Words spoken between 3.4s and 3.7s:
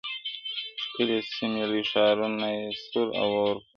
کړ.!